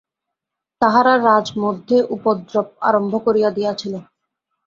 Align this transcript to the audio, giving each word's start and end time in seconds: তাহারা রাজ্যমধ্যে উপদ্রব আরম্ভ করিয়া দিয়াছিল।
তাহারা 0.81 1.13
রাজ্যমধ্যে 1.25 1.97
উপদ্রব 2.15 2.67
আরম্ভ 2.81 3.13
করিয়া 3.25 3.49
দিয়াছিল। 3.57 3.93